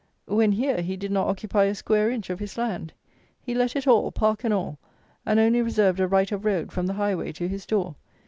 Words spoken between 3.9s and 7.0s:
park and all; and only reserved "a right of road" from the